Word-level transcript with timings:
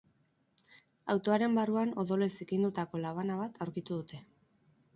Autoaren 1.15 1.59
barruan 1.59 1.93
odolez 2.05 2.29
zikindutako 2.37 3.03
labana 3.05 3.39
bat 3.43 3.63
aurkitu 3.67 4.01
dute. 4.03 4.25